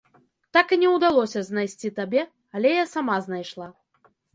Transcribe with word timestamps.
Так 0.57 0.73
і 0.77 0.79
не 0.83 0.89
ўдалося 0.93 1.45
знайсці 1.51 1.95
табе, 2.03 2.27
але 2.59 2.77
я 2.83 2.91
сама 2.97 3.23
знайшла. 3.31 3.75